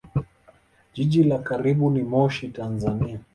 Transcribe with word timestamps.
Jiji 0.93 1.23
la 1.23 1.39
karibu 1.39 1.89
ni 1.91 2.03
Moshi, 2.03 2.47
Tanzania. 2.47 3.19